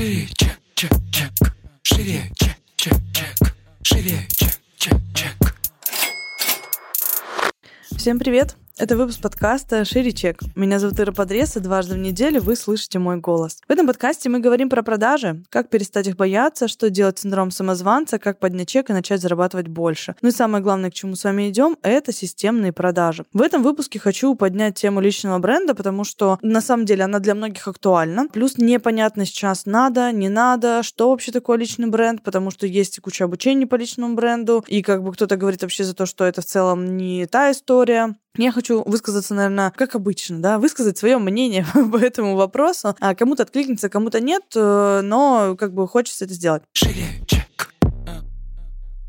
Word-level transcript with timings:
Шире, 0.00 0.26
чек, 0.34 0.58
чек, 0.74 0.92
чек. 1.12 1.30
Шире, 1.82 2.30
чек, 2.34 2.56
чек, 2.74 2.94
чек. 3.12 3.54
Шире, 3.82 4.26
чек, 4.34 4.58
чек, 4.78 4.96
чек. 5.14 5.36
Всем 7.98 8.18
привет! 8.18 8.56
Это 8.80 8.96
выпуск 8.96 9.20
подкаста 9.20 9.84
«Шире 9.84 10.10
чек». 10.10 10.40
Меня 10.56 10.78
зовут 10.78 10.98
Ира 10.98 11.12
Подрез, 11.12 11.54
и 11.54 11.60
дважды 11.60 11.96
в 11.96 11.98
неделю 11.98 12.40
вы 12.40 12.56
слышите 12.56 12.98
мой 12.98 13.18
голос. 13.18 13.58
В 13.68 13.70
этом 13.70 13.86
подкасте 13.86 14.30
мы 14.30 14.38
говорим 14.38 14.70
про 14.70 14.82
продажи, 14.82 15.42
как 15.50 15.68
перестать 15.68 16.06
их 16.06 16.16
бояться, 16.16 16.66
что 16.66 16.88
делать 16.88 17.18
с 17.18 17.20
синдромом 17.20 17.50
самозванца, 17.50 18.18
как 18.18 18.38
поднять 18.38 18.68
чек 18.68 18.88
и 18.88 18.94
начать 18.94 19.20
зарабатывать 19.20 19.68
больше. 19.68 20.16
Ну 20.22 20.30
и 20.30 20.32
самое 20.32 20.64
главное, 20.64 20.90
к 20.90 20.94
чему 20.94 21.14
с 21.14 21.24
вами 21.24 21.50
идем, 21.50 21.76
это 21.82 22.10
системные 22.10 22.72
продажи. 22.72 23.26
В 23.34 23.42
этом 23.42 23.62
выпуске 23.62 23.98
хочу 23.98 24.34
поднять 24.34 24.76
тему 24.76 25.02
личного 25.02 25.38
бренда, 25.40 25.74
потому 25.74 26.04
что 26.04 26.38
на 26.40 26.62
самом 26.62 26.86
деле 26.86 27.04
она 27.04 27.18
для 27.18 27.34
многих 27.34 27.68
актуальна. 27.68 28.28
Плюс 28.32 28.56
непонятно 28.56 29.26
сейчас 29.26 29.66
надо, 29.66 30.10
не 30.10 30.30
надо, 30.30 30.82
что 30.82 31.10
вообще 31.10 31.32
такое 31.32 31.58
личный 31.58 31.88
бренд, 31.88 32.22
потому 32.22 32.50
что 32.50 32.66
есть 32.66 32.98
куча 33.00 33.26
обучений 33.26 33.66
по 33.66 33.74
личному 33.74 34.14
бренду, 34.14 34.64
и 34.66 34.80
как 34.80 35.02
бы 35.02 35.12
кто-то 35.12 35.36
говорит 35.36 35.60
вообще 35.60 35.84
за 35.84 35.92
то, 35.94 36.06
что 36.06 36.24
это 36.24 36.40
в 36.40 36.46
целом 36.46 36.96
не 36.96 37.26
та 37.26 37.50
история. 37.50 38.14
Я 38.36 38.52
хочу 38.52 38.82
высказаться, 38.84 39.34
наверное, 39.34 39.72
как 39.76 39.94
обычно, 39.94 40.40
да, 40.40 40.58
высказать 40.58 40.98
свое 40.98 41.18
мнение 41.18 41.66
по 41.92 41.96
этому 41.96 42.36
вопросу. 42.36 42.94
А 43.00 43.14
кому-то 43.14 43.42
откликнется, 43.42 43.88
кому-то 43.88 44.20
нет, 44.20 44.44
э, 44.54 45.00
но 45.02 45.56
как 45.58 45.74
бы 45.74 45.86
хочется 45.88 46.24
это 46.24 46.34
сделать. 46.34 46.62
Шире. 46.72 47.04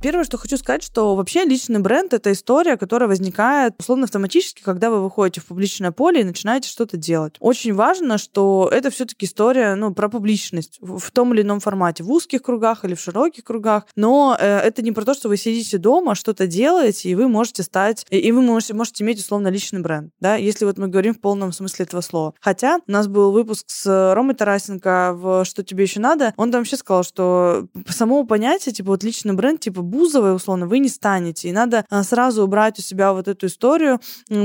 Первое, 0.02 0.24
что 0.24 0.40
хочу 0.40 0.58
сказать, 0.58 0.82
что 0.82 1.16
вообще 1.16 1.46
личный 1.46 1.80
бренд— 1.80 2.12
это 2.16 2.32
история, 2.32 2.76
которая 2.76 3.08
возникает 3.08 3.76
условно 3.78 4.06
автоматически, 4.06 4.64
когда 4.64 4.90
вы 4.90 5.04
выходите 5.04 5.42
в 5.42 5.46
публичное 5.46 5.92
поле 5.92 6.22
и 6.22 6.24
начинаете 6.24 6.70
что-то 6.70 6.98
делать. 6.98 7.36
Очень 7.40 7.76
важно, 7.76 8.18
что 8.18 8.68
это 8.72 8.90
все 8.90 9.06
таки 9.06 9.28
история 9.28 9.76
ну, 9.76 9.94
про 9.94 10.10
публичность 10.10 10.80
в 10.82 11.12
том 11.12 11.36
или 11.36 11.44
ином 11.44 11.60
формате, 11.60 12.04
в 12.04 12.12
узких 12.12 12.42
кругах 12.42 12.84
или 12.84 12.96
в 12.96 13.00
широких 13.00 13.44
кругах. 13.44 13.86
Но 13.96 14.36
э, 14.40 14.58
это 14.58 14.82
не 14.82 14.92
про 14.92 15.06
то, 15.06 15.14
что 15.14 15.30
вы 15.30 15.38
сидите 15.38 15.78
дома, 15.78 16.16
что-то 16.16 16.48
делаете, 16.48 17.10
и 17.10 17.14
вы 17.14 17.28
можете 17.28 17.62
стать, 17.62 18.04
и 18.10 18.32
вы 18.32 18.42
можете, 18.42 18.74
можете 18.74 19.04
иметь 19.04 19.20
условно 19.20 19.50
личный 19.50 19.82
бренд, 19.82 20.12
да, 20.20 20.36
если 20.36 20.66
вот 20.66 20.80
мы 20.80 20.88
говорим 20.88 21.14
в 21.14 21.20
полном 21.20 21.52
смысле 21.52 21.86
этого 21.86 22.02
слова. 22.02 22.34
Хотя 22.42 22.80
у 22.88 22.92
нас 22.92 23.08
был 23.08 23.32
выпуск 23.32 23.66
с 23.68 24.14
Ромой 24.16 24.34
Тарасенко 24.34 25.14
в 25.14 25.46
«Что 25.46 25.64
тебе 25.64 25.84
еще 25.84 26.00
надо?», 26.00 26.34
он 26.38 26.52
там 26.52 26.62
вообще 26.62 26.78
сказал, 26.78 27.04
что 27.04 27.68
по 27.86 27.94
самому 27.94 28.26
понятию, 28.26 28.74
типа, 28.74 28.90
вот 28.90 29.04
личный 29.04 29.36
бренд, 29.36 29.60
типа, 29.60 29.91
Бузовой, 29.92 30.34
условно, 30.34 30.68
вы 30.68 30.80
не 30.80 30.90
станете. 30.90 31.50
И 31.50 31.52
надо 31.52 31.86
а, 31.90 32.04
сразу 32.04 32.44
убрать 32.44 32.80
у 32.80 32.82
себя 32.82 33.12
вот 33.12 33.28
эту 33.28 33.48
историю 33.48 34.00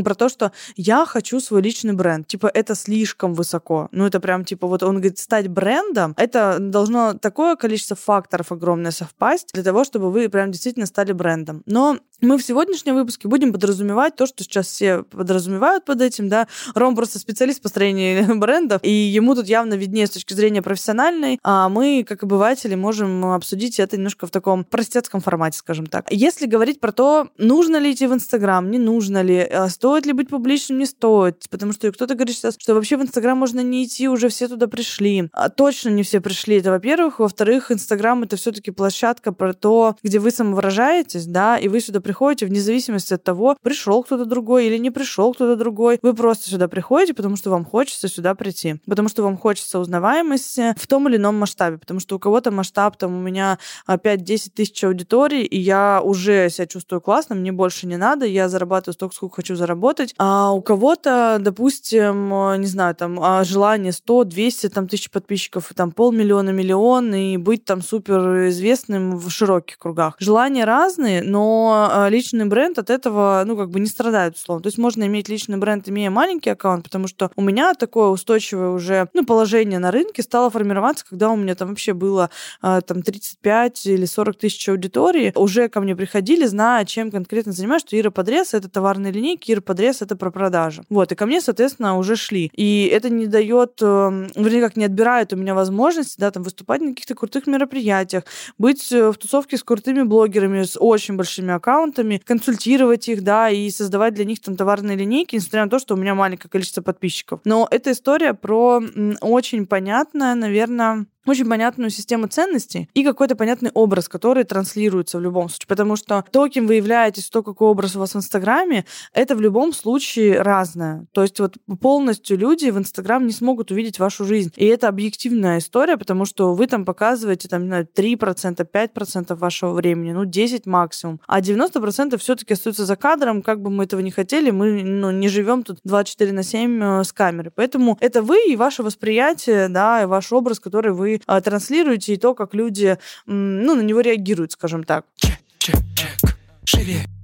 про 0.04 0.14
то, 0.14 0.28
что 0.28 0.52
я 0.76 1.06
хочу 1.06 1.40
свой 1.40 1.62
личный 1.62 1.92
бренд. 1.92 2.26
Типа, 2.26 2.50
это 2.52 2.74
слишком 2.74 3.32
высоко. 3.32 3.88
Ну, 3.92 4.04
это 4.04 4.18
прям, 4.20 4.44
типа, 4.44 4.66
вот 4.66 4.82
он 4.82 4.96
говорит, 4.96 5.18
стать 5.18 5.48
брендом, 5.48 6.14
это 6.16 6.58
должно 6.58 7.14
такое 7.14 7.56
количество 7.56 7.96
факторов 7.96 8.50
огромное 8.50 8.90
совпасть 8.90 9.50
для 9.54 9.62
того, 9.62 9.84
чтобы 9.84 10.10
вы 10.10 10.28
прям 10.28 10.50
действительно 10.50 10.86
стали 10.86 11.12
брендом. 11.12 11.62
Но 11.66 11.98
мы 12.20 12.38
в 12.38 12.42
сегодняшнем 12.42 12.94
выпуске 12.94 13.28
будем 13.28 13.52
подразумевать 13.52 14.16
то, 14.16 14.26
что 14.26 14.42
сейчас 14.42 14.66
все 14.66 15.02
подразумевают 15.02 15.84
под 15.84 16.00
этим, 16.00 16.28
да. 16.28 16.48
Ром 16.74 16.96
просто 16.96 17.18
специалист 17.18 17.60
по 17.60 17.68
строению 17.68 18.38
брендов, 18.40 18.80
и 18.82 18.90
ему 18.90 19.34
тут 19.34 19.46
явно 19.46 19.74
виднее 19.74 20.06
с 20.06 20.10
точки 20.10 20.32
зрения 20.32 20.62
профессиональной, 20.62 21.38
а 21.42 21.68
мы, 21.68 22.04
как 22.08 22.22
обыватели, 22.22 22.74
можем 22.74 23.26
обсудить 23.26 23.78
это 23.78 23.96
немножко 23.96 24.26
в 24.26 24.30
таком 24.30 24.64
простецком 24.64 25.20
формате, 25.20 25.35
скажем 25.54 25.86
так. 25.86 26.06
Если 26.10 26.46
говорить 26.46 26.80
про 26.80 26.92
то, 26.92 27.28
нужно 27.38 27.76
ли 27.76 27.92
идти 27.92 28.06
в 28.06 28.12
Инстаграм, 28.12 28.70
не 28.70 28.78
нужно 28.78 29.22
ли, 29.22 29.38
а 29.40 29.68
стоит 29.68 30.06
ли 30.06 30.12
быть 30.12 30.28
публичным, 30.28 30.78
не 30.78 30.86
стоит, 30.86 31.46
потому 31.50 31.72
что 31.72 31.90
кто-то 31.92 32.14
говорит 32.14 32.36
сейчас, 32.36 32.56
что 32.58 32.74
вообще 32.74 32.96
в 32.96 33.02
Инстаграм 33.02 33.36
можно 33.36 33.60
не 33.60 33.84
идти, 33.84 34.08
уже 34.08 34.28
все 34.28 34.48
туда 34.48 34.66
пришли. 34.66 35.28
А 35.32 35.48
точно 35.48 35.90
не 35.90 36.02
все 36.02 36.20
пришли, 36.20 36.56
это 36.56 36.70
во-первых. 36.70 37.18
Во-вторых, 37.18 37.72
Инстаграм— 37.72 38.22
это 38.24 38.36
все 38.36 38.52
таки 38.52 38.70
площадка 38.70 39.32
про 39.32 39.52
то, 39.52 39.96
где 40.02 40.18
вы 40.18 40.30
самовыражаетесь, 40.30 41.26
да, 41.26 41.58
и 41.58 41.68
вы 41.68 41.80
сюда 41.80 42.00
приходите 42.00 42.46
вне 42.46 42.60
зависимости 42.60 43.14
от 43.14 43.24
того, 43.24 43.56
пришел 43.62 44.02
кто-то 44.02 44.24
другой 44.24 44.66
или 44.66 44.78
не 44.78 44.90
пришел 44.90 45.34
кто-то 45.34 45.56
другой. 45.56 45.98
Вы 46.02 46.14
просто 46.14 46.48
сюда 46.48 46.68
приходите, 46.68 47.14
потому 47.14 47.36
что 47.36 47.50
вам 47.50 47.64
хочется 47.64 48.08
сюда 48.08 48.34
прийти. 48.34 48.76
Потому 48.86 49.08
что 49.08 49.22
вам 49.22 49.36
хочется 49.36 49.78
узнаваемости 49.78 50.74
в 50.78 50.86
том 50.86 51.08
или 51.08 51.16
ином 51.16 51.36
масштабе. 51.36 51.78
Потому 51.78 52.00
что 52.00 52.16
у 52.16 52.18
кого-то 52.18 52.50
масштаб, 52.50 52.96
там, 52.96 53.16
у 53.16 53.20
меня 53.20 53.58
5-10 53.88 54.50
тысяч 54.54 54.84
аудиторий, 54.84 55.25
и 55.34 55.58
я 55.58 56.00
уже 56.02 56.48
себя 56.50 56.66
чувствую 56.66 57.00
классно, 57.00 57.34
мне 57.34 57.52
больше 57.52 57.86
не 57.86 57.96
надо, 57.96 58.26
я 58.26 58.48
зарабатываю 58.48 58.94
столько, 58.94 59.14
сколько 59.14 59.36
хочу 59.36 59.56
заработать. 59.56 60.14
А 60.18 60.52
у 60.52 60.62
кого-то, 60.62 61.38
допустим, 61.40 62.28
не 62.60 62.66
знаю, 62.66 62.94
там, 62.94 63.18
а, 63.20 63.44
желание 63.44 63.92
100, 63.92 64.24
200 64.24 64.68
там, 64.68 64.88
тысяч 64.88 65.10
подписчиков, 65.10 65.72
там, 65.74 65.90
полмиллиона, 65.92 66.50
миллион, 66.50 67.14
и 67.14 67.36
быть 67.36 67.64
там 67.64 67.82
супер 67.82 68.48
известным 68.48 69.16
в 69.16 69.30
широких 69.30 69.78
кругах. 69.78 70.16
Желания 70.18 70.64
разные, 70.64 71.22
но 71.22 71.88
а, 71.90 72.08
личный 72.08 72.46
бренд 72.46 72.78
от 72.78 72.90
этого, 72.90 73.42
ну, 73.46 73.56
как 73.56 73.70
бы 73.70 73.80
не 73.80 73.86
страдает, 73.86 74.36
условно. 74.36 74.62
То 74.62 74.68
есть 74.68 74.78
можно 74.78 75.04
иметь 75.04 75.28
личный 75.28 75.58
бренд, 75.58 75.88
имея 75.88 76.10
маленький 76.10 76.50
аккаунт, 76.50 76.84
потому 76.84 77.08
что 77.08 77.30
у 77.36 77.42
меня 77.42 77.74
такое 77.74 78.08
устойчивое 78.08 78.70
уже, 78.70 79.08
ну, 79.14 79.24
положение 79.24 79.78
на 79.78 79.90
рынке 79.90 80.22
стало 80.22 80.50
формироваться, 80.50 81.04
когда 81.08 81.30
у 81.30 81.36
меня 81.36 81.54
там 81.54 81.68
вообще 81.68 81.92
было 81.92 82.30
а, 82.60 82.80
там 82.80 83.02
35 83.02 83.86
или 83.86 84.04
40 84.04 84.38
тысяч 84.38 84.68
аудитории, 85.16 85.32
уже 85.36 85.68
ко 85.68 85.80
мне 85.80 85.96
приходили, 85.96 86.46
зная, 86.46 86.84
чем 86.84 87.10
конкретно 87.10 87.52
занимаюсь, 87.52 87.82
что 87.82 87.98
Ира 87.98 88.10
Подрез— 88.10 88.50
это 88.54 88.68
товарные 88.68 89.12
линейки, 89.12 89.52
Ира 89.52 89.60
Подрез— 89.60 89.98
это 90.02 90.16
про 90.16 90.30
продажи. 90.30 90.84
Вот, 90.88 91.12
и 91.12 91.14
ко 91.14 91.26
мне, 91.26 91.40
соответственно, 91.40 91.98
уже 91.98 92.16
шли. 92.16 92.50
И 92.54 92.86
это 92.92 93.10
не 93.10 93.26
дает, 93.26 93.80
эм, 93.82 94.28
вернее, 94.34 94.60
как 94.60 94.76
не 94.76 94.84
отбирает 94.84 95.32
у 95.32 95.36
меня 95.36 95.54
возможности, 95.54 96.18
да, 96.18 96.30
там, 96.30 96.42
выступать 96.42 96.80
на 96.80 96.88
каких-то 96.90 97.14
крутых 97.14 97.46
мероприятиях, 97.46 98.24
быть 98.58 98.92
э, 98.92 99.10
в 99.10 99.16
тусовке 99.16 99.56
с 99.56 99.62
крутыми 99.62 100.02
блогерами, 100.02 100.62
с 100.62 100.78
очень 100.78 101.16
большими 101.16 101.54
аккаунтами, 101.54 102.20
консультировать 102.24 103.08
их, 103.08 103.22
да, 103.22 103.50
и 103.50 103.70
создавать 103.70 104.14
для 104.14 104.24
них 104.24 104.40
там 104.40 104.56
товарные 104.56 104.96
линейки, 104.96 105.36
несмотря 105.36 105.64
на 105.64 105.70
то, 105.70 105.78
что 105.78 105.94
у 105.94 105.96
меня 105.96 106.14
маленькое 106.14 106.50
количество 106.50 106.82
подписчиков. 106.82 107.40
Но 107.44 107.66
эта 107.70 107.92
история 107.92 108.34
про 108.34 108.82
очень 109.20 109.66
понятное, 109.66 110.34
наверное, 110.34 111.06
очень 111.26 111.48
понятную 111.48 111.90
систему 111.90 112.26
ценностей 112.28 112.88
и 112.94 113.04
какой-то 113.04 113.36
понятный 113.36 113.70
образ, 113.74 114.08
который 114.08 114.44
транслируется 114.44 115.18
в 115.18 115.20
любом 115.20 115.48
случае. 115.48 115.68
Потому 115.68 115.96
что 115.96 116.24
то, 116.30 116.48
кем 116.48 116.66
вы 116.66 116.74
являетесь, 116.74 117.28
то, 117.28 117.42
какой 117.42 117.68
образ 117.68 117.96
у 117.96 117.98
вас 117.98 118.14
в 118.14 118.16
Инстаграме, 118.16 118.84
это 119.12 119.34
в 119.36 119.40
любом 119.40 119.72
случае 119.72 120.40
разное. 120.42 121.06
То 121.12 121.22
есть 121.22 121.40
вот 121.40 121.56
полностью 121.80 122.38
люди 122.38 122.70
в 122.70 122.78
Инстаграм 122.78 123.26
не 123.26 123.32
смогут 123.32 123.70
увидеть 123.70 123.98
вашу 123.98 124.24
жизнь. 124.24 124.52
И 124.56 124.66
это 124.66 124.88
объективная 124.88 125.58
история, 125.58 125.96
потому 125.96 126.24
что 126.24 126.54
вы 126.54 126.66
там 126.66 126.84
показываете 126.84 127.48
там, 127.48 127.62
не 127.62 127.68
знаю, 127.68 127.88
3%, 127.94 128.66
5% 128.70 129.34
вашего 129.34 129.72
времени, 129.72 130.12
ну, 130.12 130.24
10 130.24 130.66
максимум. 130.66 131.20
А 131.26 131.40
90% 131.40 132.16
все-таки 132.18 132.54
остаются 132.54 132.84
за 132.84 132.96
кадром, 132.96 133.42
как 133.42 133.60
бы 133.60 133.70
мы 133.70 133.84
этого 133.84 134.00
не 134.00 134.10
хотели, 134.10 134.50
мы 134.50 134.82
ну, 134.82 135.10
не 135.10 135.28
живем 135.28 135.62
тут 135.62 135.78
24 135.84 136.32
на 136.32 136.42
7 136.42 136.82
э, 136.82 137.04
с 137.04 137.12
камерой. 137.12 137.52
Поэтому 137.54 137.96
это 138.00 138.22
вы 138.22 138.38
и 138.48 138.56
ваше 138.56 138.82
восприятие, 138.82 139.68
да, 139.68 140.02
и 140.02 140.06
ваш 140.06 140.32
образ, 140.32 140.60
который 140.60 140.92
вы 140.92 141.15
а, 141.26 141.40
транслируете, 141.40 142.14
и 142.14 142.16
то, 142.16 142.34
как 142.34 142.54
люди 142.54 142.98
ну, 143.26 143.74
на 143.74 143.82
него 143.82 144.00
реагируют, 144.00 144.52
скажем 144.52 144.84
так. 144.84 145.06
Чек, 145.16 145.38
чек, 145.58 145.76
чек. 145.94 146.36
Шире. 146.64 147.15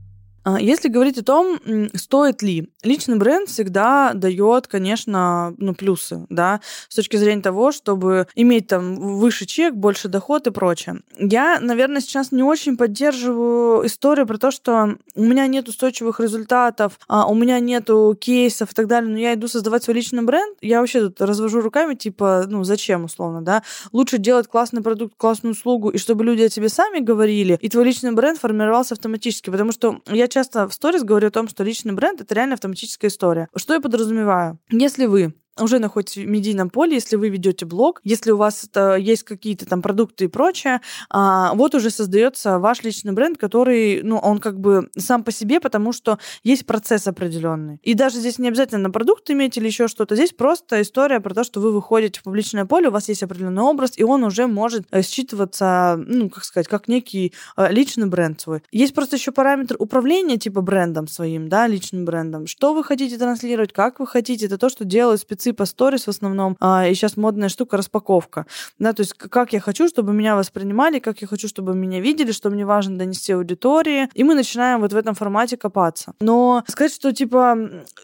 А, 0.45 0.61
если 0.61 0.89
говорить 0.89 1.19
о 1.19 1.25
том, 1.25 1.59
стоит 1.95 2.43
ли, 2.43 2.71
личный 2.83 3.17
бренд 3.17 3.49
всегда 3.49 4.13
дает, 4.15 4.67
конечно, 4.67 5.55
ну, 5.59 5.75
плюсы, 5.75 6.27
да, 6.29 6.61
с 6.89 6.97
точки 6.97 7.17
зрения 7.17 7.43
того, 7.43 7.71
чтобы 7.71 8.27
иметь 8.35 8.67
там 8.67 8.97
выше 8.97 9.47
чек, 9.47 9.75
больше 9.75 10.09
доход 10.09 10.47
и 10.47 10.51
прочее. 10.51 11.01
Я, 11.17 11.61
наверное, 11.61 12.01
сейчас 12.01 12.33
не 12.33 12.43
очень 12.43 12.77
поддерживаю 12.77 13.87
историю 13.87 14.27
про 14.27 14.39
то, 14.39 14.51
что 14.51 14.97
у 15.15 15.23
меня 15.23 15.47
нет 15.47 15.69
устойчивых 15.69 16.19
результатов, 16.19 16.99
а 17.09 17.27
у 17.29 17.35
меня 17.35 17.61
нету 17.61 18.17
кейсов 18.21 18.73
и 18.73 18.75
так 18.75 18.89
далее, 18.89 19.11
но 19.11 19.19
я 19.19 19.35
иду 19.35 19.47
создавать 19.47 19.85
свой 19.85 19.97
личный 19.97 20.23
бренд, 20.23 20.57
я 20.61 20.81
вообще 20.81 21.01
тут 21.01 21.21
развожу 21.21 21.61
руками, 21.61 21.95
типа, 21.95 22.47
ну, 22.49 22.65
зачем, 22.65 23.05
условно, 23.05 23.43
да? 23.43 23.63
Лучше 23.93 24.19
делать 24.19 24.49
классный 24.49 24.83
продукт, 24.83 25.15
классную 25.17 25.53
услугу, 25.53 25.91
и 25.91 25.99
чтобы 25.99 26.25
люди 26.25 26.43
о 26.43 26.49
тебе 26.49 26.69
сами 26.69 26.99
говорили, 26.99 27.59
и 27.61 27.69
твой 27.69 27.85
личный 27.85 28.13
бренд 28.13 28.39
формировался 28.39 28.95
автоматически, 28.95 29.51
потому 29.51 29.71
что 29.73 30.01
я 30.07 30.27
часто 30.33 30.69
в 30.69 30.73
сторис 30.73 31.05
говорю 31.05 31.29
о 31.29 31.31
том, 31.31 31.49
что 31.49 31.63
личный 31.63 31.93
бренд— 31.93 32.21
это 32.23 32.35
реально 32.35 32.55
автоматическая 32.55 33.11
история. 33.11 33.49
Что 33.55 33.75
я 33.75 33.81
подразумеваю? 33.81 34.59
Если 34.71 35.07
вы 35.07 35.35
уже 35.61 35.79
находитесь 35.79 36.25
в 36.25 36.27
медийном 36.27 36.71
поле, 36.71 36.95
если 36.95 37.17
вы 37.17 37.29
ведете 37.29 37.67
блог, 37.67 38.01
если 38.05 38.31
у 38.31 38.37
вас 38.37 38.65
это, 38.65 38.97
есть 38.97 39.23
какие-то 39.23 39.67
там 39.67 39.83
продукты 39.83 40.25
и 40.25 40.29
прочее, 40.29 40.81
а, 41.11 41.53
вот 41.55 41.75
уже 41.75 41.91
создается 41.91 42.59
ваш 42.59 42.83
личный 42.83 43.13
бренд, 43.13 43.37
который, 43.37 44.03
ну, 44.03 44.17
он 44.17 44.39
как 44.39 44.59
бы 44.59 44.89
сам 44.97 45.25
по 45.25 45.31
себе, 45.31 45.61
потому 45.61 45.93
что 45.93 46.19
есть 46.43 46.65
процесс 46.65 47.07
определенный. 47.07 47.79
И 47.83 47.95
даже 47.95 48.19
здесь 48.19 48.39
не 48.39 48.49
обязательно 48.49 48.83
на 48.83 48.91
продукт 48.91 49.31
иметь 49.31 49.57
или 49.59 49.67
еще 49.67 49.89
что-то, 49.89 50.15
здесь 50.15 50.33
просто 50.33 50.81
история 50.81 51.21
про 51.21 51.35
то, 51.35 51.45
что 51.45 51.61
вы 51.61 51.73
выходите 51.73 52.21
в 52.21 52.23
публичное 52.23 52.65
поле, 52.65 52.89
у 52.89 52.93
вас 52.93 53.09
есть 53.09 53.23
определенный 53.23 53.63
образ, 53.63 53.99
и 53.99 54.05
он 54.05 54.25
уже 54.25 54.47
может 54.47 54.87
э, 54.91 55.03
считываться, 55.03 56.03
ну, 56.07 56.31
как 56.31 56.45
сказать, 56.45 56.69
как 56.69 56.89
некий 56.89 57.35
э, 57.57 57.71
личный 57.71 58.07
бренд 58.07 58.41
свой. 58.41 58.63
Есть 58.73 58.95
просто 58.95 59.17
еще 59.17 59.33
параметр 59.33 59.77
управления 59.79 60.39
типа 60.39 60.63
брендом 60.63 61.09
своим, 61.09 61.49
да, 61.49 61.67
личным 61.67 62.07
брендом. 62.07 62.47
Что 62.47 62.73
вы 62.73 62.85
хотите 62.85 63.19
транслировать, 63.19 63.73
как 63.73 64.01
вы 64.01 64.07
хотите, 64.07 64.47
это 64.47 64.57
то, 64.57 64.71
что 64.71 64.85
делают 64.85 65.21
специалисты 65.21 65.42
продавцы 65.43 65.53
по 65.53 65.65
сторис 65.65 66.07
в 66.07 66.09
основном, 66.09 66.57
а, 66.61 66.87
и 66.87 66.95
сейчас 66.95 67.17
модная 67.17 67.49
штука 67.49 67.77
распаковка. 67.77 68.47
Да, 68.79 68.93
то 68.93 69.03
есть 69.03 69.15
как 69.15 69.53
я 69.53 69.61
хочу, 69.61 69.89
чтобы 69.89 70.13
меня 70.13 70.37
воспринимали, 70.37 71.01
как 71.01 71.23
я 71.23 71.29
хочу, 71.29 71.49
чтобы 71.49 71.75
меня 71.75 72.01
видели, 72.01 72.33
что 72.33 72.51
мне 72.51 72.65
важно 72.65 72.99
донести 72.99 73.33
аудитории. 73.33 74.09
И 74.15 74.25
мы 74.25 74.35
начинаем 74.35 74.81
вот 74.81 74.93
в 74.93 74.97
этом 74.97 75.15
формате 75.15 75.57
копаться. 75.57 76.13
Но 76.21 76.63
сказать, 76.69 76.95
что 76.95 77.13
типа 77.13 77.55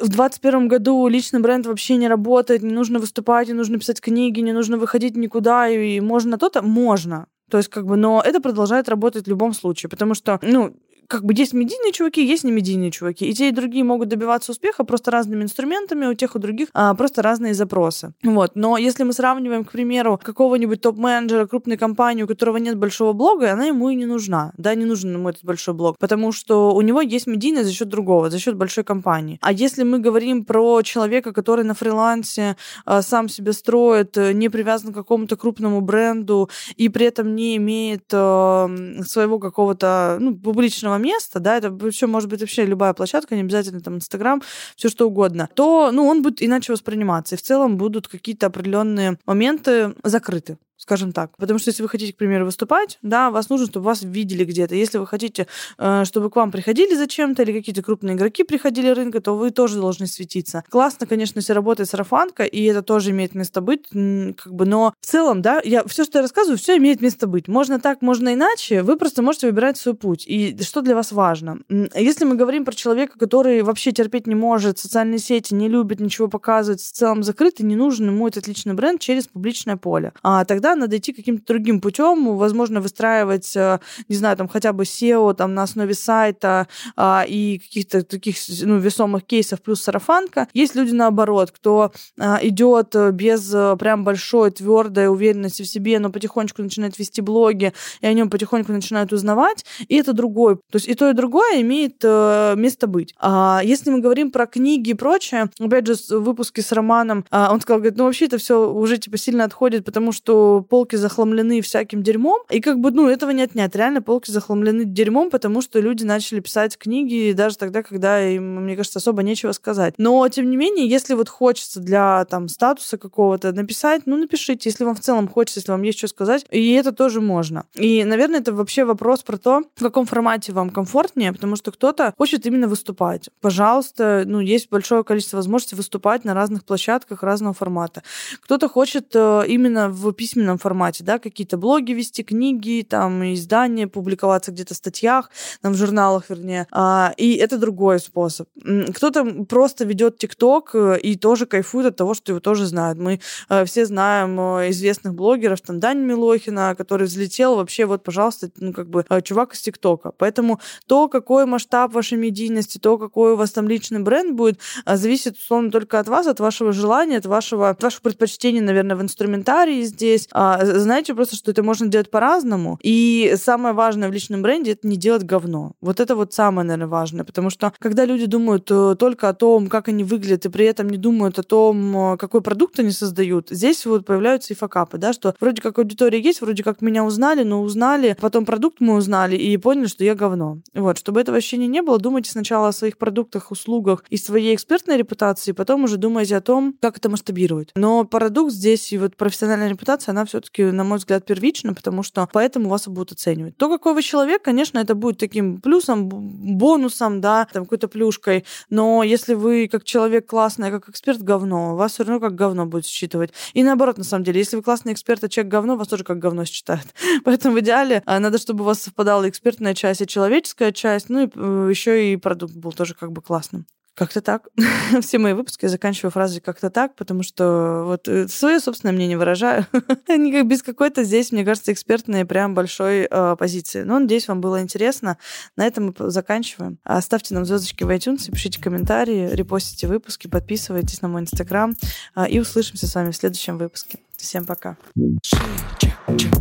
в 0.01 0.09
2021 0.09 0.69
году 0.69 1.09
личный 1.09 1.41
бренд 1.41 1.67
вообще 1.67 1.97
не 1.97 2.09
работает, 2.09 2.63
не 2.63 2.73
нужно 2.73 2.99
выступать, 2.99 3.49
не 3.49 3.55
нужно 3.55 3.79
писать 3.79 4.01
книги, 4.01 4.41
не 4.41 4.53
нужно 4.53 4.77
выходить 4.77 5.17
никуда, 5.17 5.69
и 5.69 6.01
можно 6.01 6.39
то-то, 6.39 6.63
можно. 6.63 7.27
То 7.51 7.59
есть, 7.59 7.71
как 7.71 7.87
бы, 7.87 7.97
но 7.97 8.23
это 8.25 8.41
продолжает 8.41 8.89
работать 8.89 9.25
в 9.25 9.29
любом 9.29 9.55
случае, 9.55 9.89
потому 9.89 10.15
что, 10.15 10.39
ну, 10.43 10.75
как 11.09 11.25
бы 11.25 11.33
есть 11.35 11.55
медийные 11.55 11.93
чуваки, 11.93 12.25
есть 12.25 12.45
не 12.45 12.53
медийные 12.53 12.91
чуваки. 12.91 13.27
И 13.27 13.33
те, 13.33 13.49
и 13.49 13.53
другие 13.53 13.83
могут 13.83 14.09
добиваться 14.09 14.53
успеха 14.53 14.85
просто 14.85 15.11
разными 15.11 15.43
инструментами, 15.43 16.07
у 16.07 16.15
тех, 16.15 16.37
у 16.37 16.39
других 16.39 16.69
а, 16.75 16.95
просто 16.95 17.23
разные 17.23 17.55
запросы. 17.55 18.13
Вот. 18.23 18.53
Но 18.55 18.77
если 18.77 19.05
мы 19.05 19.15
сравниваем, 19.15 19.65
к 19.65 19.73
примеру, 19.73 20.21
какого-нибудь 20.23 20.83
топ-менеджера 20.83 21.47
крупной 21.47 21.79
компании, 21.79 22.23
у 22.23 22.27
которого 22.27 22.59
нет 22.59 22.77
большого 22.77 23.15
блога, 23.15 23.53
она 23.53 23.65
ему 23.65 23.89
и 23.89 23.95
не 23.95 24.05
нужна. 24.05 24.53
Да, 24.59 24.75
не 24.75 24.85
нужен 24.85 25.15
ему 25.15 25.31
этот 25.31 25.45
большой 25.45 25.75
блог, 25.75 25.97
потому 25.99 26.31
что 26.31 26.75
у 26.75 26.81
него 26.83 27.01
есть 27.01 27.27
медийность 27.27 27.69
за 27.69 27.75
счет 27.75 27.89
другого, 27.89 28.29
за 28.29 28.39
счет 28.39 28.57
большой 28.57 28.85
компании. 28.85 29.39
А 29.41 29.51
если 29.51 29.85
мы 29.85 30.01
говорим 30.01 30.45
про 30.45 30.83
человека, 30.83 31.33
который 31.33 31.65
на 31.65 31.75
фрилансе 31.75 32.57
а, 32.85 33.01
сам 33.01 33.31
себе 33.31 33.55
строит, 33.55 34.19
э, 34.19 34.33
не 34.33 34.51
привязан 34.51 34.93
к 34.93 34.95
какому-то 34.95 35.37
крупному 35.37 35.81
бренду 35.81 36.51
и 36.77 36.91
при 36.91 37.07
этом 37.07 37.35
не 37.35 37.57
имеет 37.57 38.05
а, 38.13 38.69
своего 39.07 39.39
какого-то 39.39 40.19
ну, 40.21 40.37
публичного 40.37 40.98
место, 40.99 41.41
да, 41.41 41.57
это 41.57 41.91
все 41.91 42.07
может 42.07 42.29
быть 42.29 42.41
вообще 42.41 42.65
любая 42.65 42.93
площадка, 42.93 43.35
не 43.35 43.43
обязательно 43.43 43.81
там 43.81 43.97
Инстаграм, 43.97 44.43
все 44.77 44.89
что 44.89 45.07
угодно, 45.07 45.49
то, 45.55 45.91
ну, 45.93 46.07
он 46.07 46.23
будет 46.23 46.43
иначе 46.43 46.73
восприниматься. 46.73 47.35
И 47.35 47.39
в 47.39 47.43
целом 47.43 47.77
будут 47.77 48.09
какие-то 48.09 48.47
определенные 48.47 49.19
моменты 49.27 49.95
закрыты 50.03 50.59
скажем 50.79 51.13
так. 51.13 51.37
Потому 51.37 51.59
что 51.59 51.69
если 51.71 51.83
вы 51.83 51.89
хотите, 51.89 52.13
к 52.13 52.17
примеру, 52.17 52.47
выступать, 52.47 52.99
да, 53.03 53.31
вас 53.31 53.51
нужно, 53.51 53.67
чтобы 53.67 53.85
вас 53.85 54.03
видели 54.03 54.45
где-то. 54.45 54.75
Если 54.75 54.99
вы 54.99 55.07
хотите, 55.07 55.47
э, 55.77 56.05
чтобы 56.05 56.31
к 56.31 56.37
вам 56.37 56.51
приходили 56.51 56.95
зачем-то, 56.95 57.43
или 57.43 57.53
какие-то 57.53 57.83
крупные 57.83 58.17
игроки 58.17 58.45
приходили 58.45 58.89
рынка, 58.89 59.21
то 59.21 59.37
вы 59.37 59.51
тоже 59.51 59.81
должны 59.81 60.07
светиться. 60.07 60.65
Классно, 60.71 61.07
конечно, 61.07 61.41
если 61.41 61.53
работает 61.53 61.91
сарафанка, 61.91 62.45
и 62.45 62.63
это 62.65 62.83
тоже 62.83 63.11
имеет 63.11 63.35
место 63.35 63.61
быть, 63.61 63.87
как 63.89 64.53
бы, 64.55 64.65
но 64.65 64.95
в 65.01 65.07
целом, 65.07 65.43
да, 65.43 65.61
я 65.65 65.85
все, 65.85 66.05
что 66.05 66.19
я 66.19 66.23
рассказываю, 66.23 66.59
все 66.59 66.77
имеет 66.77 67.01
место 67.01 67.27
быть. 67.27 67.49
Можно 67.49 67.81
так, 67.81 68.01
можно 68.01 68.33
иначе, 68.33 68.83
вы 68.83 68.97
просто 68.97 69.23
можете 69.23 69.49
выбирать 69.49 69.77
свой 69.77 69.95
путь. 69.95 70.25
И 70.27 70.57
что 70.63 70.81
для 70.81 70.95
вас 70.95 71.13
важно? 71.13 71.59
Если 71.95 72.25
мы 72.25 72.37
говорим 72.37 72.65
про 72.65 72.75
человека, 72.75 73.19
который 73.19 73.63
вообще 73.63 73.93
терпеть 73.93 74.27
не 74.27 74.35
может, 74.35 74.79
социальные 74.79 75.19
сети 75.19 75.55
не 75.55 75.69
любит 75.69 76.01
ничего 76.01 76.29
показывать, 76.29 76.81
в 76.81 76.93
целом 76.93 77.23
закрытый, 77.23 77.67
не 77.67 77.77
нужен 77.77 78.07
ему 78.07 78.29
этот 78.29 78.47
личный 78.47 78.75
бренд 78.75 79.01
через 79.01 79.27
публичное 79.27 79.77
поле. 79.77 80.13
А 80.23 80.45
тогда 80.45 80.68
надо 80.75 80.99
идти 80.99 81.13
каким-то 81.13 81.47
другим 81.47 81.81
путем, 81.81 82.37
возможно, 82.37 82.81
выстраивать, 82.81 83.57
э, 83.57 83.79
не 84.09 84.17
знаю, 84.17 84.37
там 84.37 84.49
хотя 84.49 84.73
бы 84.73 84.85
SEO 84.85 85.35
там 85.35 85.55
на 85.55 85.63
основе 85.63 85.95
сайта 85.95 86.69
а, 86.97 87.25
и 87.27 87.59
каких-то 87.59 88.03
таких 88.03 88.37
ну, 88.63 88.79
весомых 88.79 89.25
кейсов 89.25 89.63
плюс 89.63 89.81
сарафанка. 89.83 90.49
Есть 90.55 90.75
люди 90.75 90.93
наоборот, 90.93 91.51
кто 91.51 91.93
а, 92.19 92.39
идет 92.43 92.95
без 93.13 93.53
э, 93.55 93.77
прям 93.79 94.05
большой 94.05 94.51
твердой 94.51 95.09
уверенности 95.09 95.63
в 95.63 95.67
себе, 95.67 95.99
но 95.99 96.11
потихонечку 96.11 96.63
начинает 96.63 96.99
вести 96.99 97.21
блоги, 97.21 97.73
и 98.01 98.07
о 98.07 98.13
нем 98.13 98.31
потихоньку 98.31 98.73
начинают 98.73 99.13
узнавать, 99.13 99.65
и 99.89 99.97
это 99.97 100.13
другой. 100.13 100.57
То 100.57 100.77
есть 100.77 100.89
и 100.89 100.95
то, 100.95 101.11
и 101.11 101.13
другое 101.13 101.61
имеет 101.63 101.97
э, 102.03 102.55
место 102.57 102.87
быть. 102.87 103.15
А 103.19 103.61
если 103.65 103.91
мы 103.91 104.01
говорим 104.01 104.31
про 104.31 104.47
книги 104.47 104.91
и 104.91 104.95
прочее, 104.95 105.51
опять 105.59 105.87
же, 105.87 105.95
выпуски 106.11 106.61
с 106.61 106.73
Романом, 106.73 107.25
он 107.31 107.61
сказал, 107.61 107.81
говорит, 107.81 107.99
ну 107.99 108.05
вообще 108.05 108.27
это 108.27 108.39
все 108.39 108.71
уже 108.71 108.99
типа 108.99 109.17
сильно 109.17 109.45
отходит, 109.45 109.85
потому 109.85 110.13
что 110.13 110.58
полки 110.63 110.97
захламлены 110.97 111.61
всяким 111.61 112.03
дерьмом, 112.03 112.43
и 112.51 112.61
как 112.61 112.79
бы, 112.79 112.91
ну, 112.91 113.09
этого 113.09 113.31
не 113.31 113.43
отнять. 113.43 113.75
Реально 113.75 114.03
полки 114.03 114.31
захламлены 114.31 114.85
дерьмом, 114.85 115.31
потому 115.31 115.63
что 115.63 115.81
люди 115.81 116.05
начали 116.05 116.41
писать 116.41 116.77
книги 116.79 117.33
даже 117.33 117.57
тогда, 117.57 117.83
когда 117.83 118.27
им, 118.27 118.65
мне 118.65 118.77
кажется, 118.77 118.99
особо 118.99 119.23
нечего 119.23 119.53
сказать. 119.53 119.95
Но, 119.99 120.27
тем 120.29 120.51
не 120.51 120.57
менее, 120.57 120.89
если 120.89 121.15
вот 121.15 121.29
хочется 121.29 121.81
для, 121.81 122.25
там, 122.25 122.49
статуса 122.49 122.99
какого-то 122.99 123.53
написать, 123.53 124.03
ну, 124.07 124.17
напишите, 124.17 124.69
если 124.69 124.85
вам 124.85 124.95
в 124.95 125.01
целом 125.01 125.29
хочется, 125.29 125.61
если 125.61 125.73
вам 125.73 125.83
есть 125.83 125.99
что 125.99 126.09
сказать, 126.09 126.47
и 126.51 126.73
это 126.73 126.93
тоже 126.93 127.21
можно. 127.21 127.65
И, 127.75 128.05
наверное, 128.05 128.41
это 128.41 128.53
вообще 128.53 128.85
вопрос 128.85 129.23
про 129.23 129.37
то, 129.37 129.63
в 129.77 129.83
каком 129.83 130.07
формате 130.07 130.53
вам 130.53 130.71
комфортнее, 130.71 131.33
потому 131.33 131.57
что 131.57 131.71
кто-то 131.71 132.15
хочет 132.17 132.47
именно 132.47 132.69
выступать. 132.69 133.29
Пожалуйста, 133.41 134.25
ну, 134.27 134.41
есть 134.41 134.71
большое 134.71 135.05
количество 135.05 135.37
возможностей 135.37 135.77
выступать 135.77 136.25
на 136.25 136.35
разных 136.35 136.65
площадках 136.65 137.23
разного 137.23 137.53
формата. 137.53 138.03
Кто-то 138.41 138.69
хочет 138.69 139.11
э, 139.15 139.45
именно 139.47 139.91
в 139.91 140.13
письменном 140.13 140.48
формате, 140.57 141.05
да, 141.05 141.19
какие-то 141.19 141.59
блоги 141.59 141.93
вести, 141.93 142.23
книги, 142.23 142.87
там, 142.89 143.23
издания, 143.35 143.87
публиковаться 143.87 144.53
где-то 144.53 144.73
в 144.73 144.77
статьях, 144.77 145.31
там, 145.61 145.73
в 145.73 145.77
журналах, 145.77 146.31
вернее. 146.31 146.67
А, 146.71 147.13
и 147.17 147.35
это 147.35 147.59
другой 147.59 148.01
способ. 148.01 148.49
Кто-то 148.95 149.45
просто 149.45 149.85
ведет 149.85 150.19
ТикТок 150.19 150.71
э, 150.75 150.99
и 151.01 151.17
тоже 151.17 151.47
кайфует 151.47 151.87
от 151.87 151.97
того, 151.97 152.15
что 152.15 152.33
его 152.33 152.41
тоже 152.41 152.67
знают. 152.67 152.99
Мы 152.99 153.21
э, 153.49 153.65
все 153.65 153.85
знаем 153.85 154.39
э, 154.41 154.71
известных 154.71 155.15
блогеров, 155.15 155.61
там, 155.61 155.81
Дани 155.81 156.01
Милохина, 156.01 156.75
который 156.77 157.07
взлетел 157.07 157.57
вообще, 157.57 157.85
вот, 157.85 158.03
пожалуйста, 158.03 158.51
ну, 158.57 158.73
как 158.73 158.89
бы, 158.89 159.05
чувак 159.23 159.55
из 159.55 159.61
ТикТока. 159.61 160.13
Поэтому 160.17 160.61
то, 160.87 161.09
какой 161.09 161.47
масштаб 161.47 161.93
вашей 161.93 162.17
медийности, 162.17 162.79
то, 162.79 162.99
какой 162.99 163.33
у 163.33 163.37
вас 163.37 163.51
там 163.51 163.69
личный 163.69 164.01
бренд 164.01 164.37
будет, 164.37 164.61
зависит, 164.87 165.37
условно, 165.37 165.71
только 165.71 165.99
от 165.99 166.09
вас, 166.09 166.27
от 166.27 166.41
вашего 166.41 166.73
желания, 166.73 167.19
от 167.19 167.27
вашего, 167.27 167.69
от 167.69 167.83
вашего 167.83 168.03
предпочтения, 168.03 168.63
наверное, 168.63 168.97
в 168.97 169.03
инструментарии 169.03 169.83
здесь, 169.83 170.29
знаете 170.63 171.15
просто, 171.15 171.37
что 171.37 171.51
это 171.51 171.63
можно 171.63 171.89
делать 171.89 172.11
по-разному. 172.11 172.79
И 172.83 173.35
самое 173.37 173.75
важное 173.75 174.09
в 174.09 174.13
личном 174.13 174.43
бренде— 174.43 174.73
это 174.73 174.87
не 174.87 174.97
делать 174.97 175.25
говно. 175.25 175.73
Вот 175.81 176.01
это 176.01 176.17
вот 176.17 176.33
самое, 176.33 176.67
наверное, 176.67 176.89
важное. 176.89 177.25
Потому 177.25 177.51
что 177.51 177.73
когда 177.79 178.05
люди 178.05 178.27
думают 178.27 178.71
э, 178.71 178.97
только 178.99 179.29
о 179.29 179.35
том, 179.35 179.69
как 179.69 179.89
они 179.89 180.05
выглядят, 180.05 180.47
и 180.47 180.49
при 180.49 180.65
этом 180.67 180.89
не 180.89 180.97
думают 180.97 181.39
о 181.39 181.43
том, 181.43 182.15
э, 182.15 182.17
какой 182.17 182.41
продукт 182.43 182.79
они 182.79 182.91
создают, 182.91 183.49
здесь 183.51 183.85
вот 183.87 184.07
появляются 184.07 184.53
и 184.53 184.57
факапы, 184.57 184.99
да, 184.99 185.13
что 185.13 185.35
вроде 185.41 185.63
как 185.63 185.79
аудитория 185.79 186.21
есть, 186.21 186.41
вроде 186.41 186.63
как 186.63 186.81
меня 186.83 187.05
узнали, 187.05 187.43
но 187.43 187.63
узнали, 187.63 188.17
потом 188.21 188.45
продукт 188.45 188.77
мы 188.81 188.95
узнали 188.95 189.37
и 189.37 189.57
поняли, 189.57 189.87
что 189.87 190.05
я 190.05 190.15
говно. 190.15 190.59
Вот, 190.75 190.99
чтобы 190.99 191.21
этого 191.21 191.39
ощущения 191.39 191.67
не 191.67 191.83
было, 191.83 191.99
думайте 191.99 192.31
сначала 192.31 192.69
о 192.69 192.73
своих 192.73 192.99
продуктах, 192.99 193.51
услугах 193.51 194.05
и 194.11 194.17
своей 194.17 194.55
экспертной 194.55 194.97
репутации, 194.97 195.53
потом 195.53 195.85
уже 195.85 195.97
думайте 195.97 196.37
о 196.37 196.41
том, 196.41 196.75
как 196.81 196.99
это 196.99 197.09
масштабировать. 197.09 197.71
Но 197.75 198.05
продукт 198.05 198.53
здесь 198.53 198.93
и 198.93 198.99
вот 198.99 199.17
профессиональная 199.17 199.69
репутация, 199.69 200.13
она 200.19 200.25
все-таки 200.25 200.65
на 200.65 200.85
мой 200.85 200.99
взгляд, 200.99 201.25
первично, 201.25 201.75
потому 201.75 202.03
что 202.03 202.29
поэтому 202.33 202.69
вас 202.69 202.89
будут 202.89 203.13
оценивать. 203.13 203.57
То, 203.57 203.69
какой 203.69 203.95
вы 203.95 204.03
человек, 204.03 204.43
конечно, 204.43 204.79
это 204.79 204.95
будет 204.95 205.19
таким 205.19 205.61
плюсом, 205.61 206.09
бонусом, 206.09 207.21
да, 207.21 207.47
там, 207.53 207.65
какой-то 207.65 207.89
плюшкой, 207.89 208.45
но 208.69 209.03
если 209.03 209.35
вы 209.35 209.69
как 209.71 209.85
человек 209.85 210.27
классный, 210.27 210.69
а 210.69 210.71
как 210.71 210.89
эксперт 210.89 211.23
говно, 211.23 211.77
вас 211.77 211.93
все 211.93 212.05
равно 212.05 212.21
как 212.21 212.35
говно 212.35 212.67
будет 212.67 212.87
считывать. 212.87 213.33
И 213.55 213.63
наоборот, 213.63 213.99
на 213.99 214.05
самом 214.05 214.25
деле, 214.25 214.41
если 214.41 214.57
вы 214.57 214.63
классный 214.63 214.93
эксперт, 214.93 215.23
а 215.25 215.29
человек 215.29 215.53
говно, 215.53 215.77
вас 215.77 215.89
тоже 215.89 216.05
как 216.05 216.19
говно 216.19 216.45
считают. 216.45 216.87
Поэтому 217.25 217.55
в 217.55 217.61
идеале 217.61 218.03
а, 218.07 218.19
надо, 218.19 218.39
чтобы 218.39 218.63
у 218.63 218.67
вас 218.67 218.83
совпадала 218.83 219.29
экспертная 219.29 219.75
часть 219.75 220.01
и 220.01 220.07
человеческая 220.07 220.73
часть, 220.73 221.09
ну 221.09 221.25
и 221.25 221.31
э, 221.33 221.71
еще 221.71 222.13
и 222.13 222.17
продукт 222.17 222.55
был 222.55 222.73
тоже 222.73 222.95
как 222.95 223.13
бы 223.13 223.23
классным. 223.23 223.67
Как-то 223.99 224.21
так. 224.21 224.49
Все 225.01 225.19
мои 225.19 225.33
выпуски 225.33 225.65
я 225.65 225.69
заканчиваю 225.69 226.13
фразой 226.13 226.41
«как-то 226.41 226.71
так», 226.71 226.95
потому 226.95 227.25
что 227.25 227.83
вот 227.85 228.07
э, 228.07 228.29
свое 228.29 228.61
собственное 228.61 228.95
мнение 228.95 229.19
выражаю. 229.19 229.67
Никак 230.09 230.47
без 230.47 230.63
какой-то 230.63 231.03
здесь, 231.03 231.33
мне 231.33 231.45
кажется, 231.45 231.73
экспертной 231.73 232.25
прям 232.25 232.55
большой 232.55 233.09
э, 233.11 233.37
позиции. 233.37 233.83
Ну, 233.83 233.99
надеюсь, 233.99 234.29
вам 234.29 234.41
было 234.41 234.63
интересно. 234.63 235.19
На 235.57 235.67
этом 235.67 235.87
мы 235.87 236.11
заканчиваем. 236.11 236.79
А 236.85 237.01
ставьте 237.01 237.35
нам 237.35 237.45
звездочки 237.45 237.83
в 237.83 237.91
iTunes, 237.91 238.31
пишите 238.31 238.63
комментарии, 238.63 239.31
репостите 239.33 239.89
выпуски, 239.89 240.29
подписывайтесь 240.29 241.03
на 241.03 241.09
мой 241.09 241.23
Инстаграм. 241.23 241.75
Э, 242.15 242.29
и 242.29 242.39
услышимся 242.39 242.87
с 242.87 242.95
вами 242.95 243.11
в 243.11 243.17
следующем 243.17 243.59
выпуске. 243.59 243.99
Всем 244.17 244.45
пока. 244.45 244.77
Шире, 245.25 245.43
чек, 245.81 245.93
чек, 246.17 246.35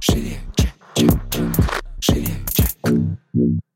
шире, 0.00 0.38
чек, 0.56 0.72
чек, 0.96 1.12
шире, 2.00 2.28
чек. 2.52 3.73